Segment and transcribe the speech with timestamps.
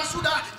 [0.00, 0.51] berjalan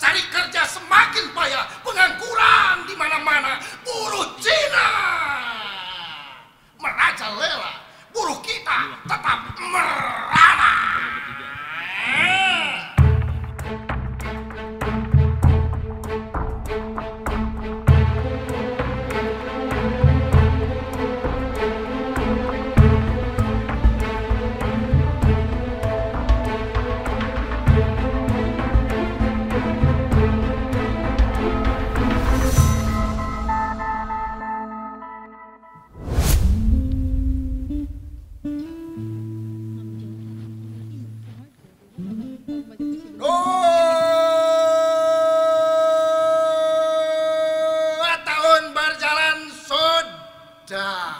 [50.63, 51.19] sudah.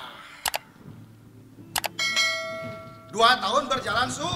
[3.11, 4.31] Dua tahun berjalan su.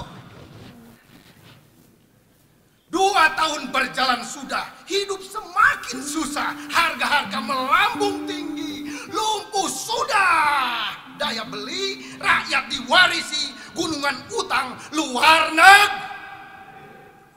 [2.88, 12.72] Dua tahun berjalan sudah, hidup semakin susah, harga-harga melambung tinggi, lumpuh sudah, daya beli, rakyat
[12.72, 16.08] diwarisi, gunungan utang luar negeri.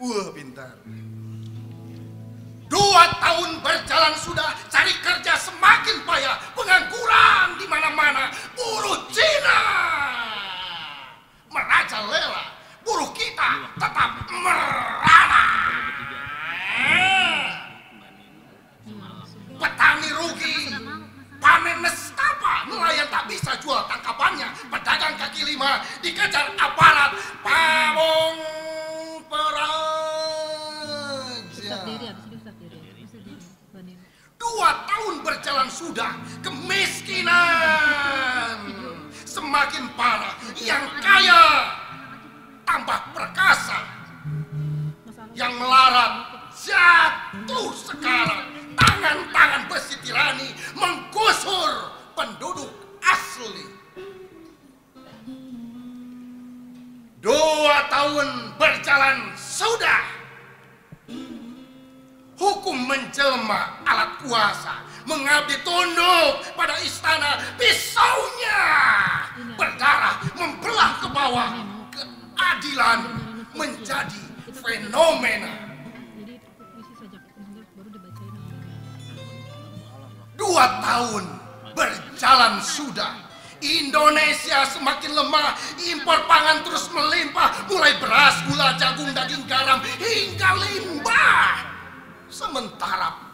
[0.01, 0.71] Wah, pintar.
[3.19, 9.61] Tahun berjalan sudah, cari kerja semakin payah, pengangguran di mana-mana, buruh Cina.
[11.51, 12.45] Merajalela,
[12.87, 15.45] buruh kita tetap merana.
[19.61, 20.73] Petani rugi,
[21.37, 26.80] panen nestapa, nelayan tak bisa jual tangkapannya, pedagang kaki lima dikejar aparat,
[34.61, 37.33] Dua tahun berjalan sudah, kemiskinan
[39.25, 40.37] semakin parah.
[40.53, 41.65] Yang kaya
[42.69, 43.89] tambah perkasa,
[45.33, 48.53] yang melarat jatuh sekarang.
[48.77, 52.69] Tangan-tangan besi tirani menggusur penduduk
[53.01, 53.65] asli.
[57.25, 60.21] Dua tahun berjalan sudah.
[62.41, 68.63] Hukum menjelma alat kuasa, mengabdi tunduk pada istana, pisaunya
[69.57, 71.51] berdarah membelah ke bawah,
[72.37, 72.99] keadilan
[73.57, 74.23] menjadi
[74.61, 75.53] fenomena.
[80.37, 81.25] Dua tahun
[81.77, 83.29] berjalan sudah.
[83.61, 85.53] Indonesia semakin lemah,
[85.85, 91.61] impor pangan terus melimpah, mulai beras, gula, jagung, daging, garam, hingga limbah.
[92.33, 93.30] Sementara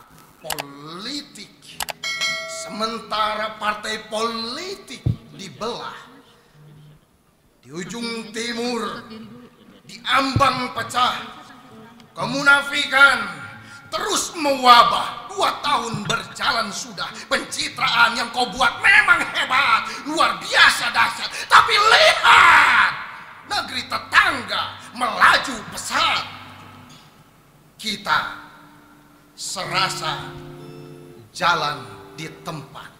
[0.46, 1.82] politik,
[2.62, 5.02] sementara partai politik
[5.34, 6.06] dibelah.
[7.66, 9.02] Di ujung timur,
[9.82, 11.18] di ambang pecah,
[12.14, 13.26] kemunafikan
[13.90, 15.26] terus mewabah.
[15.36, 21.28] Dua tahun berjalan sudah, pencitraan yang kau buat memang hebat, luar biasa dahsyat.
[21.44, 22.90] Tapi lihat,
[23.44, 26.24] negeri tetangga melaju pesat.
[27.76, 28.35] Kita
[29.46, 30.26] serasa
[31.30, 31.86] jalan
[32.18, 32.90] di tempat.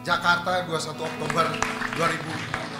[0.00, 1.46] Jakarta 21 Oktober
[2.00, 2.71] 2000